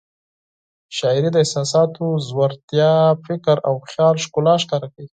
شاعري 0.97 1.29
د 1.31 1.37
احساساتو 1.43 2.03
ژورتیا، 2.27 2.91
فکر 3.25 3.57
او 3.67 3.75
خیال 3.89 4.15
ښکلا 4.23 4.55
ښکاره 4.63 4.87
کوي. 4.93 5.07